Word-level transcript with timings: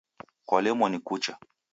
Kwalemwa 0.45 0.89
ni 0.89 0.99
kucha 0.99 1.37